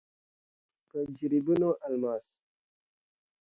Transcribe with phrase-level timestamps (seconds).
[0.87, 2.27] په جريبونو الماس.